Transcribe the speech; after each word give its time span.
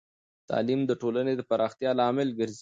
تعلیم 0.49 0.81
د 0.87 0.91
ټولنې 1.01 1.33
د 1.37 1.41
پراختیا 1.49 1.91
لامل 1.99 2.29
ګرځی. 2.39 2.59